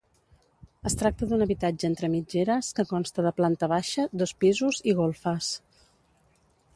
[0.89, 5.55] Es tracta d'un habitatge entre mitgeres que consta de planta baixa, dos pisos i golfes.